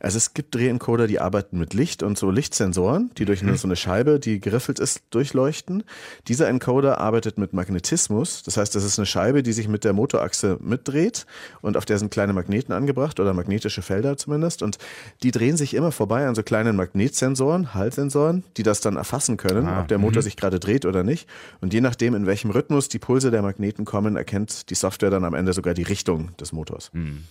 [0.00, 3.56] Also es gibt Drehencoder, die arbeiten mit Licht und so Lichtsensoren, die durch eine, mhm.
[3.56, 5.84] so eine Scheibe, die geriffelt ist, durchleuchten.
[6.28, 8.42] Dieser Encoder arbeitet mit Magnetismus.
[8.42, 11.26] Das heißt, das ist eine Scheibe, die sich mit der Motorachse mitdreht
[11.62, 14.62] und auf der sind kleine Magneten angebracht oder magnetische Felder zumindest.
[14.62, 14.78] Und
[15.22, 19.66] die drehen sich immer vorbei an so kleinen Magnetsensoren, Haltsensoren, die das dann erfassen können,
[19.66, 20.24] ah, ob der Motor mhm.
[20.24, 21.28] sich gerade dreht oder nicht.
[21.60, 25.24] Und je nachdem, in welchem Rhythmus die Pulse der Magneten kommen, erkennt die Software dann
[25.24, 26.90] am Ende sogar die Richtung des Motors.
[26.92, 27.24] Mhm.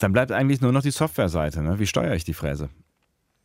[0.00, 1.62] Dann bleibt eigentlich nur noch die Softwareseite.
[1.62, 1.78] Ne?
[1.78, 2.70] Wie steuere ich die Fräse?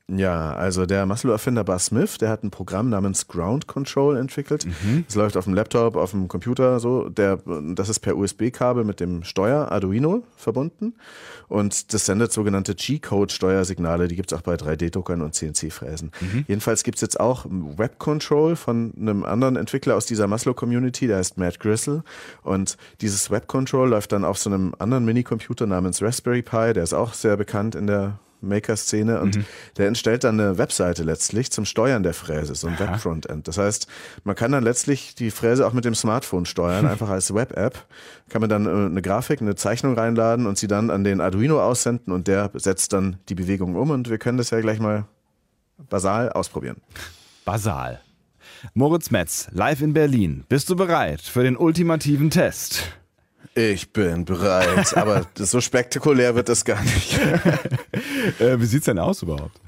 [0.07, 4.63] Ja, also der Maslow-Erfinder Buzz Smith, der hat ein Programm namens Ground Control entwickelt.
[4.65, 5.03] Mhm.
[5.07, 7.09] Das läuft auf dem Laptop, auf dem Computer, so.
[7.09, 7.39] Der,
[7.73, 10.93] das ist per USB-Kabel mit dem Steuer Arduino verbunden.
[11.47, 14.07] Und das sendet sogenannte G-Code-Steuersignale.
[14.07, 16.11] Die gibt es auch bei 3D-Druckern und CNC-Fräsen.
[16.21, 16.45] Mhm.
[16.47, 21.17] Jedenfalls gibt es jetzt auch Web Control von einem anderen Entwickler aus dieser Maslow-Community, der
[21.17, 22.03] heißt Matt Gristle.
[22.43, 26.73] Und dieses Web Control läuft dann auf so einem anderen Minicomputer namens Raspberry Pi.
[26.73, 29.45] Der ist auch sehr bekannt in der Maker-Szene und Mhm.
[29.77, 33.47] der entstellt dann eine Webseite letztlich zum Steuern der Fräse, so ein Web-Frontend.
[33.47, 33.87] Das heißt,
[34.23, 37.85] man kann dann letztlich die Fräse auch mit dem Smartphone steuern, einfach als Web-App.
[38.29, 41.61] Kann man dann äh, eine Grafik, eine Zeichnung reinladen und sie dann an den Arduino
[41.61, 45.05] aussenden und der setzt dann die Bewegung um und wir können das ja gleich mal
[45.89, 46.77] basal ausprobieren.
[47.43, 47.99] Basal.
[48.73, 50.43] Moritz Metz, live in Berlin.
[50.49, 52.83] Bist du bereit für den ultimativen Test?
[53.53, 57.19] Ich bin bereit, aber so spektakulär wird das gar nicht.
[58.39, 59.59] Äh, wie sieht's denn aus überhaupt?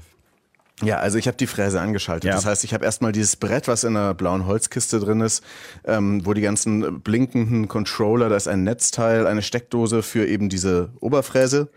[0.82, 2.28] Ja, also ich habe die Fräse angeschaltet.
[2.28, 2.34] Ja.
[2.34, 5.42] Das heißt, ich habe erstmal dieses Brett, was in einer blauen Holzkiste drin ist,
[5.84, 10.90] ähm, wo die ganzen blinkenden Controller, da ist ein Netzteil, eine Steckdose für eben diese
[11.00, 11.68] Oberfräse.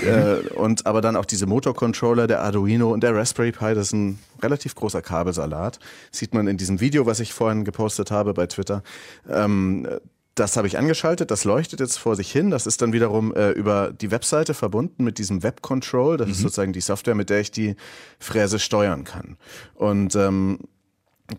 [0.00, 3.92] Äh, und aber dann auch diese Motorcontroller, der Arduino und der Raspberry Pi, das ist
[3.92, 5.78] ein relativ großer Kabelsalat.
[6.10, 8.82] Sieht man in diesem Video, was ich vorhin gepostet habe bei Twitter.
[9.28, 9.86] Ähm,
[10.34, 12.50] das habe ich angeschaltet, das leuchtet jetzt vor sich hin.
[12.50, 16.16] Das ist dann wiederum äh, über die Webseite verbunden mit diesem Web Control.
[16.16, 17.76] Das ist sozusagen die Software, mit der ich die
[18.18, 19.36] Fräse steuern kann.
[19.74, 20.60] Und ähm,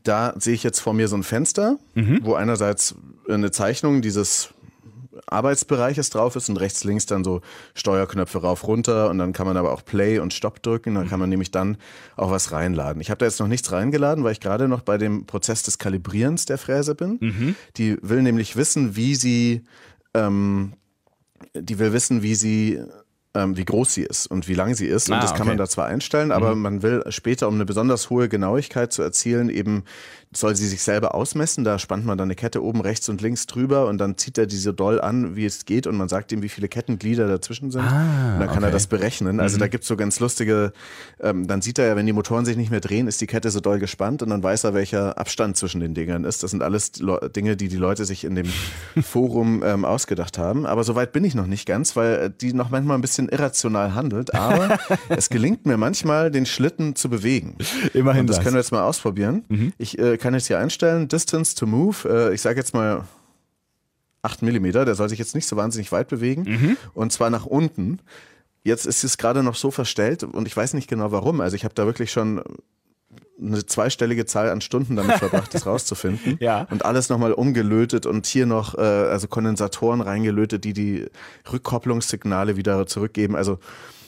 [0.03, 1.77] da sehe ich jetzt vor mir so ein Fenster,
[2.23, 2.95] wo einerseits
[3.27, 4.53] eine Zeichnung dieses
[5.27, 7.41] Arbeitsbereiches drauf ist und rechts, links dann so
[7.75, 10.95] Steuerknöpfe rauf, runter und dann kann man aber auch Play und Stopp drücken.
[10.95, 11.77] Dann kann man nämlich dann
[12.15, 13.01] auch was reinladen.
[13.01, 15.77] Ich habe da jetzt noch nichts reingeladen, weil ich gerade noch bei dem Prozess des
[15.77, 17.55] Kalibrierens der Fräse bin.
[17.77, 19.63] Die will nämlich wissen, wie sie,
[20.13, 20.73] ähm,
[21.53, 22.81] die will wissen, wie sie
[23.35, 25.09] ähm, wie groß sie ist und wie lang sie ist.
[25.09, 25.49] Und Ah, das kann okay.
[25.49, 29.49] man da zwar einstellen, aber man will später, um eine besonders hohe Genauigkeit zu erzielen,
[29.49, 29.85] eben
[30.35, 31.63] soll sie sich selber ausmessen.
[31.63, 34.45] Da spannt man dann eine Kette oben rechts und links drüber und dann zieht er
[34.45, 37.81] diese doll an, wie es geht und man sagt ihm, wie viele Kettenglieder dazwischen sind.
[37.81, 38.65] Ah, und dann kann okay.
[38.65, 39.39] er das berechnen.
[39.39, 40.73] Also da gibt's so ganz lustige,
[41.19, 43.49] ähm, dann sieht er ja, wenn die Motoren sich nicht mehr drehen, ist die Kette
[43.51, 46.43] so doll gespannt und dann weiß er, welcher Abstand zwischen den Dingern ist.
[46.43, 48.47] Das sind alles Dinge, die die Leute sich in dem
[49.01, 50.65] Forum ähm, ausgedacht haben.
[50.65, 53.95] Aber soweit bin ich noch nicht ganz, weil äh, die noch manchmal ein bisschen irrational
[53.95, 54.33] handelt.
[54.33, 54.77] Aber
[55.09, 57.57] es gelingt mir manchmal, den Schlitten zu bewegen.
[57.93, 58.43] Immerhin Und das das.
[58.43, 59.43] können wir jetzt mal ausprobieren.
[59.77, 61.97] Ich äh, kann jetzt hier einstellen, Distance to Move.
[62.09, 63.03] Äh, ich sage jetzt mal
[64.23, 64.85] 8 Millimeter.
[64.85, 66.77] Der soll sich jetzt nicht so wahnsinnig weit bewegen.
[66.93, 67.99] Und zwar nach unten.
[68.63, 71.41] Jetzt ist es gerade noch so verstellt und ich weiß nicht genau warum.
[71.41, 72.41] Also ich habe da wirklich schon
[73.41, 76.37] eine zweistellige Zahl an Stunden damit verbracht, das rauszufinden.
[76.39, 76.65] Ja.
[76.71, 81.07] Und alles nochmal umgelötet und hier noch äh, also Kondensatoren reingelötet, die die
[81.51, 83.35] Rückkopplungssignale wieder zurückgeben.
[83.35, 83.59] Also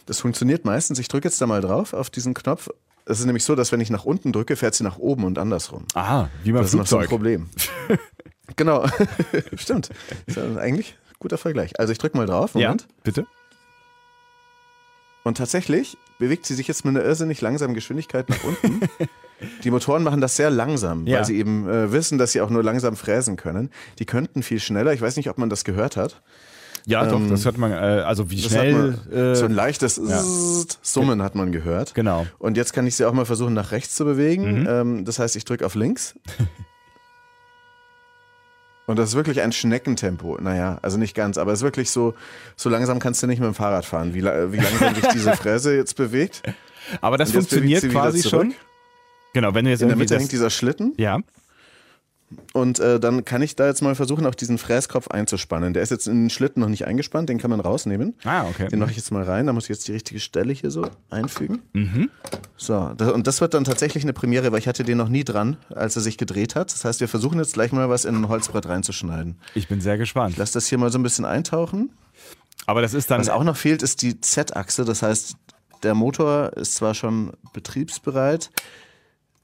[0.06, 1.00] das funktioniert meistens.
[1.00, 2.70] Ich drücke jetzt da mal drauf auf diesen Knopf.
[3.06, 5.38] Es ist nämlich so, dass wenn ich nach unten drücke, fährt sie nach oben und
[5.38, 5.86] andersrum.
[5.94, 7.10] Aha, wie beim Das ist noch so ein Flugzeug.
[7.10, 7.50] Problem.
[8.56, 8.86] genau,
[9.56, 9.90] stimmt.
[10.26, 11.80] Das ist ja eigentlich ein guter Vergleich.
[11.80, 12.56] Also ich drücke mal drauf.
[12.56, 12.88] ja, Moment.
[13.04, 13.26] bitte.
[15.24, 18.82] Und tatsächlich bewegt sie sich jetzt mit einer irrsinnig langsamen Geschwindigkeit nach unten.
[19.64, 21.18] Die Motoren machen das sehr langsam, Ja.
[21.18, 23.70] weil sie eben äh, wissen, dass sie auch nur langsam fräsen können.
[24.00, 24.94] Die könnten viel schneller.
[24.94, 26.22] Ich weiß nicht, ob man das gehört hat.
[26.88, 28.74] Ja, doch, Ähm, das hört man, äh, also wie schnell.
[28.74, 31.96] man, äh, so ein leichtes Zzt Summen hat man gehört.
[31.96, 32.28] Genau.
[32.38, 34.62] Und jetzt kann ich sie auch mal versuchen, nach rechts zu bewegen.
[34.62, 34.68] Mhm.
[34.70, 36.16] Ähm, das heißt, ich drücke auf links.
[38.88, 40.38] Und das ist wirklich ein Schneckentempo.
[40.40, 42.14] Naja, also nicht ganz, aber es ist wirklich so,
[42.56, 45.76] so langsam kannst du nicht mit dem Fahrrad fahren, wie, wie langsam sich diese Fräse
[45.76, 46.44] jetzt bewegt.
[47.02, 48.54] aber das funktioniert quasi schon.
[49.34, 51.20] Genau, wenn du jetzt In der Mitte hängt dieser Schlitten Ja,
[52.54, 55.74] und äh, dann kann ich da jetzt mal versuchen, auch diesen Fräskopf einzuspannen.
[55.74, 58.16] Der ist jetzt in den Schlitten noch nicht eingespannt, den kann man rausnehmen.
[58.24, 58.68] Ah, okay.
[58.68, 60.88] Den mache ich jetzt mal rein, da muss ich jetzt die richtige Stelle hier so
[61.10, 61.62] einfügen.
[62.58, 65.24] So, da, und das wird dann tatsächlich eine Premiere, weil ich hatte den noch nie
[65.24, 66.74] dran, als er sich gedreht hat.
[66.74, 69.38] Das heißt, wir versuchen jetzt gleich mal was in ein Holzbrett reinzuschneiden.
[69.54, 70.38] ich bin sehr gespannt.
[70.38, 71.92] Lass das hier mal so ein bisschen eintauchen.
[72.66, 73.20] Aber das ist dann.
[73.20, 74.86] Was auch noch fehlt, ist die Z-Achse.
[74.86, 75.36] Das heißt,
[75.84, 78.50] der Motor ist zwar schon betriebsbereit,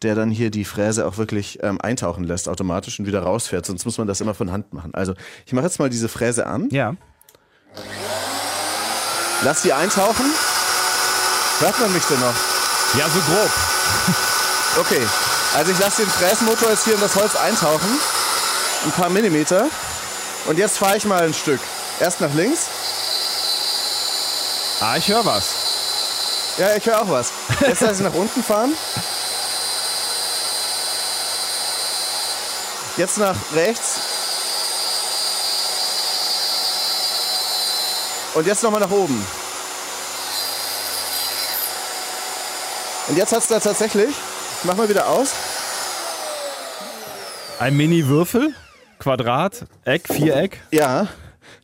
[0.03, 3.65] der dann hier die Fräse auch wirklich ähm, eintauchen lässt automatisch und wieder rausfährt.
[3.65, 4.93] Sonst muss man das immer von Hand machen.
[4.93, 5.13] Also
[5.45, 6.69] ich mache jetzt mal diese Fräse an.
[6.71, 6.95] ja.
[9.43, 10.25] Lass sie eintauchen.
[11.59, 12.35] Hört man mich denn noch?
[12.97, 13.49] Ja, so grob.
[14.79, 15.01] Okay,
[15.57, 17.89] also ich lasse den Fräsmotor jetzt hier in das Holz eintauchen.
[18.85, 19.67] Ein paar Millimeter.
[20.47, 21.59] Und jetzt fahre ich mal ein Stück.
[21.99, 22.67] Erst nach links.
[24.79, 25.53] Ah, ich höre was.
[26.57, 27.33] Ja, ich höre auch was.
[27.59, 28.71] Jetzt lasse ich nach unten fahren.
[33.01, 33.99] Jetzt nach rechts.
[38.35, 39.25] Und jetzt nochmal nach oben.
[43.07, 45.33] Und jetzt hat es da tatsächlich, ich mach mal wieder aus,
[47.57, 48.53] Ein Mini-Würfel,
[48.99, 50.61] Quadrat, Eck, Viereck.
[50.69, 51.07] Ja,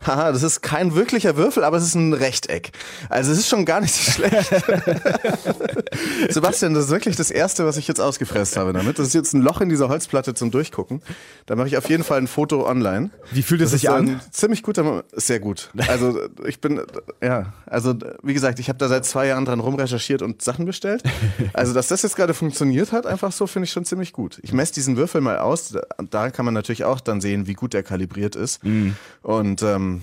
[0.05, 2.71] Haha, das ist kein wirklicher Würfel, aber es ist ein Rechteck.
[3.09, 4.49] Also es ist schon gar nicht so schlecht.
[6.29, 8.99] Sebastian, das ist wirklich das Erste, was ich jetzt ausgefräst habe damit.
[8.99, 11.01] Das ist jetzt ein Loch in dieser Holzplatte zum Durchgucken.
[11.45, 13.09] Da mache ich auf jeden Fall ein Foto online.
[13.31, 14.21] Wie fühlt es sich an?
[14.31, 15.05] ziemlich Moment.
[15.13, 15.69] Sehr gut.
[15.87, 16.81] Also ich bin,
[17.21, 21.03] ja, also wie gesagt, ich habe da seit zwei Jahren dran rumrecherchiert und Sachen bestellt.
[21.53, 24.39] Also dass das jetzt gerade funktioniert hat, einfach so, finde ich schon ziemlich gut.
[24.43, 25.73] Ich messe diesen Würfel mal aus.
[26.09, 28.63] Da kann man natürlich auch dann sehen, wie gut der kalibriert ist.
[28.63, 28.95] Mhm.
[29.21, 30.01] Und ähm,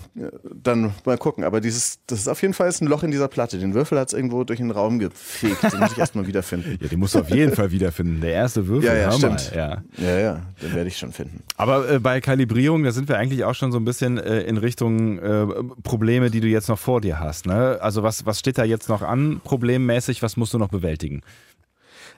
[0.63, 1.45] dann mal gucken.
[1.45, 3.59] Aber dieses, das ist auf jeden Fall ein Loch in dieser Platte.
[3.59, 5.63] Den Würfel hat es irgendwo durch den Raum gefegt.
[5.63, 6.79] Den muss ich erstmal wiederfinden.
[6.81, 8.21] Ja, den musst du auf jeden Fall wiederfinden.
[8.21, 8.89] Der erste Würfel.
[8.89, 9.53] Ja, ja, stimmt.
[9.55, 9.83] Ja.
[9.99, 11.43] Ja, ja, den werde ich schon finden.
[11.57, 14.57] Aber äh, bei Kalibrierung, da sind wir eigentlich auch schon so ein bisschen äh, in
[14.57, 15.47] Richtung äh,
[15.83, 17.47] Probleme, die du jetzt noch vor dir hast.
[17.47, 17.79] Ne?
[17.81, 20.23] Also was, was steht da jetzt noch an, problemmäßig?
[20.23, 21.23] Was musst du noch bewältigen?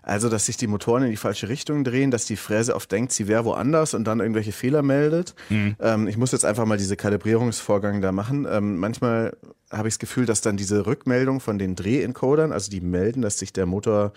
[0.07, 3.11] Also, dass sich die Motoren in die falsche Richtung drehen, dass die Fräse oft denkt,
[3.11, 5.35] sie wäre woanders und dann irgendwelche Fehler meldet.
[5.81, 8.47] Ähm, ich muss jetzt einfach mal diese Kalibrierungsvorgang da machen.
[8.49, 9.37] Ähm, manchmal
[9.71, 13.41] habe ich das Gefühl, dass dann diese Rückmeldung von den Drehencodern, also die melden, dass
[13.41, 14.13] sich der Motor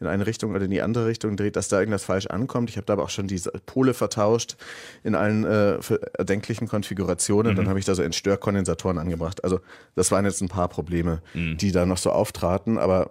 [0.00, 2.70] in eine Richtung oder in die andere Richtung dreht, dass da irgendwas falsch ankommt.
[2.70, 4.56] Ich habe da aber auch schon diese Pole vertauscht
[5.02, 5.78] in allen äh,
[6.16, 7.54] erdenklichen Konfigurationen.
[7.54, 9.44] Dann habe ich da so Entstörkondensatoren angebracht.
[9.44, 9.60] Also
[9.94, 13.10] das waren jetzt ein paar Probleme, die da noch so auftraten, aber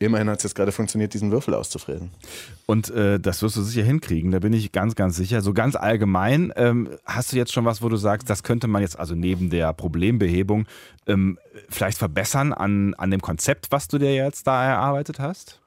[0.00, 2.10] immerhin hat es jetzt gerade funktioniert, diesen Würfel auszufräsen.
[2.66, 5.42] Und äh, das wirst du sicher hinkriegen, da bin ich ganz, ganz sicher.
[5.42, 8.82] So ganz allgemein, ähm, hast du jetzt schon was, wo du sagst, das könnte man
[8.82, 10.66] jetzt also neben der Problembehebung
[11.06, 15.60] ähm, vielleicht verbessern an, an dem Konzept, was du dir jetzt da erarbeitet hast?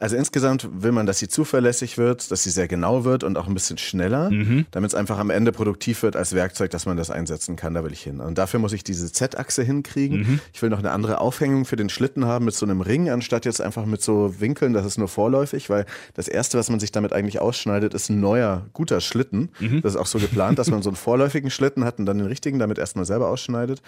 [0.00, 3.48] Also insgesamt will man, dass sie zuverlässig wird, dass sie sehr genau wird und auch
[3.48, 4.30] ein bisschen schneller,
[4.70, 7.74] damit es einfach am Ende produktiv wird als Werkzeug, dass man das einsetzen kann.
[7.74, 8.20] Da will ich hin.
[8.20, 10.40] Und dafür muss ich diese Z-Achse hinkriegen.
[10.52, 13.44] Ich will noch eine andere Aufhängung für den Schlitten haben mit so einem Ring, anstatt
[13.44, 14.72] jetzt einfach mit so Winkeln.
[14.72, 15.84] Das ist nur vorläufig, weil
[16.14, 19.50] das Erste, was man sich damit eigentlich ausschneidet, ist ein neuer, guter Schlitten.
[19.82, 22.28] Das ist auch so geplant, dass man so einen vorläufigen Schlitten hat und dann den
[22.28, 23.82] richtigen damit erstmal selber ausschneidet.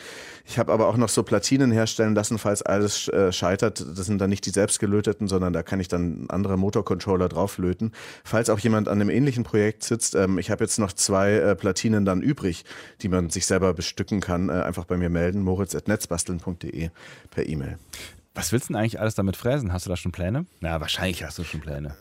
[0.44, 3.84] Ich habe aber auch noch so Platinen herstellen lassen, falls alles äh, scheitert.
[3.96, 7.92] Das sind dann nicht die selbstgelöteten, sondern da kann ich dann ein anderer Motorcontroller drauflöten.
[8.24, 11.54] Falls auch jemand an einem ähnlichen Projekt sitzt, ähm, ich habe jetzt noch zwei äh,
[11.54, 12.64] Platinen dann übrig,
[13.02, 14.48] die man sich selber bestücken kann.
[14.48, 16.90] Äh, einfach bei mir melden, moritz.netzbasteln.de
[17.30, 17.78] per E-Mail.
[18.34, 19.72] Was willst du denn eigentlich alles damit fräsen?
[19.72, 20.46] Hast du da schon Pläne?
[20.60, 21.96] Na, wahrscheinlich hast du schon Pläne.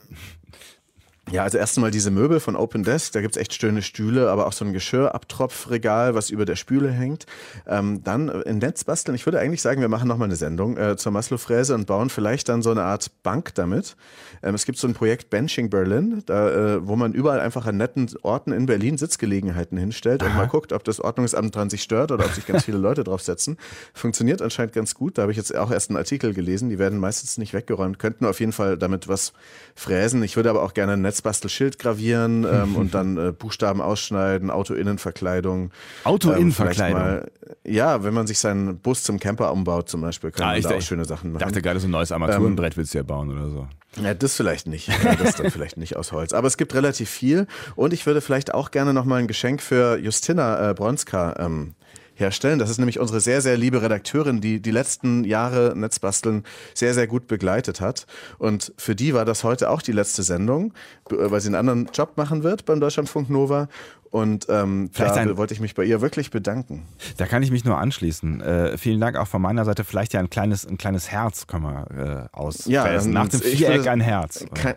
[1.32, 4.48] Ja, also erst einmal diese Möbel von Open Desk, da gibt's echt schöne Stühle, aber
[4.48, 7.28] auch so ein Geschirrabtropfregal, was über der Spüle hängt.
[7.68, 9.14] Ähm, dann äh, in Netz basteln.
[9.14, 12.50] Ich würde eigentlich sagen, wir machen nochmal eine Sendung äh, zur Maslow-Fräse und bauen vielleicht
[12.50, 13.96] dann so eine Art Bank damit.
[14.42, 17.78] Ähm, es gibt so ein Projekt Benching Berlin, da, äh, wo man überall einfach an
[17.78, 22.12] netten Orten in Berlin Sitzgelegenheiten hinstellt und mal guckt, ob das Ordnungsamt dran sich stört
[22.12, 23.58] oder ob sich ganz viele Leute draufsetzen.
[23.94, 25.18] Funktioniert anscheinend ganz gut.
[25.18, 26.70] Da habe ich jetzt auch erst einen Artikel gelesen.
[26.70, 29.34] Die werden meistens nicht weggeräumt, könnten auf jeden Fall damit was
[29.76, 30.24] fräsen.
[30.24, 35.72] Ich würde aber auch gerne ein Netzbastelschild gravieren ähm, und dann äh, Buchstaben ausschneiden, Auto-Innenverkleidung.
[36.04, 37.02] Auto-Innenverkleidung?
[37.02, 37.24] Ähm,
[37.66, 40.66] ja, wenn man sich seinen Bus zum Camper umbaut zum Beispiel, kann Ah, man ich
[40.66, 41.44] da auch schöne Sachen Ich machen.
[41.50, 43.68] dachte gerade, so ein neues Armaturenbrett willst du ja bauen oder so.
[44.02, 44.90] Ja, das vielleicht nicht.
[45.20, 46.34] Das dann vielleicht nicht aus Holz.
[46.34, 47.48] Aber es gibt relativ viel.
[47.76, 51.74] Und ich würde vielleicht auch gerne nochmal ein Geschenk für Justina äh, Bronska ähm,
[52.20, 52.60] herstellen.
[52.60, 57.08] Das ist nämlich unsere sehr, sehr liebe Redakteurin, die die letzten Jahre Netzbasteln sehr, sehr
[57.08, 58.06] gut begleitet hat.
[58.38, 60.74] Und für die war das heute auch die letzte Sendung,
[61.10, 63.68] weil sie einen anderen Job machen wird beim Deutschlandfunk Nova.
[64.12, 66.88] Und ähm, Vielleicht da ein- wollte ich mich bei ihr wirklich bedanken.
[67.18, 68.42] Da kann ich mich nur anschließen.
[68.42, 69.84] Äh, vielen Dank auch von meiner Seite.
[69.84, 72.72] Vielleicht ja ein kleines, ein kleines Herz können wir äh, ausfräsen.
[72.74, 74.46] Ja, ähm, Nach dem Viereck würde- ein Herz.
[74.56, 74.74] Kein,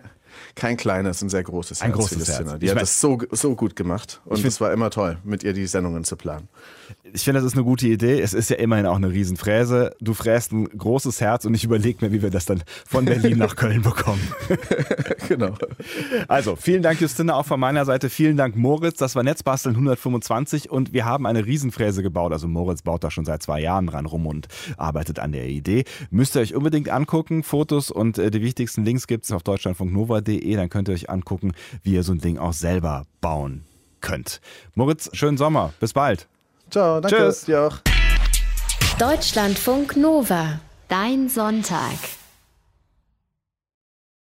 [0.55, 1.99] kein kleines, ein sehr großes Ein Herz.
[2.01, 2.29] großes.
[2.29, 2.59] Herz.
[2.59, 4.21] Die Ich hat mein- das so, so gut gemacht.
[4.25, 6.49] Und es war immer toll, mit ihr die Sendungen zu planen.
[7.15, 8.21] Ich finde, das ist eine gute Idee.
[8.21, 9.95] Es ist ja immerhin auch eine Riesenfräse.
[10.01, 13.39] Du fräst ein großes Herz und ich überlege mir, wie wir das dann von Berlin
[13.39, 14.21] nach Köln bekommen.
[15.29, 15.55] genau.
[16.29, 18.09] Also, vielen Dank, Justina, auch von meiner Seite.
[18.11, 18.99] Vielen Dank, Moritz.
[18.99, 22.33] Das war Netzbasteln 125 und wir haben eine Riesenfräse gebaut.
[22.33, 25.85] Also, Moritz baut da schon seit zwei Jahren dran rum und arbeitet an der Idee.
[26.11, 27.43] Müsst ihr euch unbedingt angucken.
[27.43, 30.22] Fotos und äh, die wichtigsten Links gibt es auf deutschlandfunknova.de.
[30.23, 33.65] Dann könnt ihr euch angucken, wie ihr so ein Ding auch selber bauen
[34.01, 34.41] könnt.
[34.75, 35.73] Moritz, schönen Sommer.
[35.81, 36.29] Bis bald.
[36.71, 37.17] Ciao, danke.
[37.17, 37.45] Tschüss.
[37.45, 37.79] Dir auch.
[38.99, 40.61] Deutschlandfunk Nova.
[40.89, 41.99] Dein Sonntag.